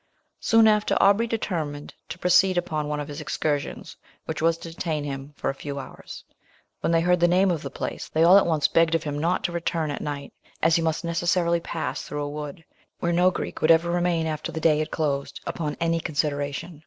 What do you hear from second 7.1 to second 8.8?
the name of the place, they all at once